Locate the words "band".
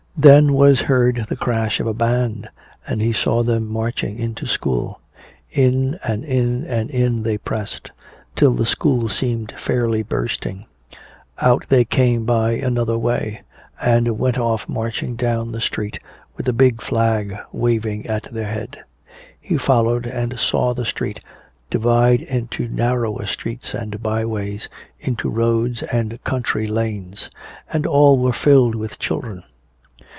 1.95-2.47